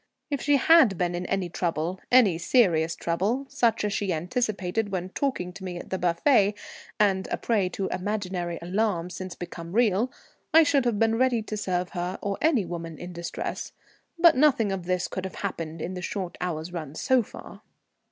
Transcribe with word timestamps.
If 0.31 0.41
she 0.41 0.55
had 0.57 0.97
been 0.97 1.13
in 1.13 1.27
any 1.27 1.47
trouble, 1.47 1.99
any 2.11 2.39
serious 2.39 2.95
trouble, 2.95 3.45
such 3.49 3.83
as 3.85 3.93
she 3.93 4.11
anticipated 4.11 4.89
when 4.91 5.09
talking 5.09 5.53
to 5.53 5.63
me 5.63 5.77
at 5.77 5.91
the 5.91 5.99
buffet, 5.99 6.55
and 6.99 7.27
a 7.29 7.37
prey 7.37 7.69
to 7.69 7.87
imaginary 7.89 8.57
alarms 8.63 9.13
since 9.13 9.35
become 9.35 9.73
real, 9.73 10.11
I 10.55 10.63
should 10.63 10.85
have 10.85 10.97
been 10.97 11.19
ready 11.19 11.43
to 11.43 11.55
serve 11.55 11.89
her 11.89 12.17
or 12.19 12.39
any 12.41 12.65
woman 12.65 12.97
in 12.97 13.13
distress, 13.13 13.73
but 14.17 14.35
nothing 14.35 14.71
of 14.71 14.85
this 14.87 15.07
could 15.07 15.23
have 15.23 15.35
happened 15.45 15.83
in 15.83 15.93
the 15.93 16.01
short 16.01 16.35
hour's 16.41 16.73
run 16.73 16.95
so 16.95 17.21
far." 17.21 17.61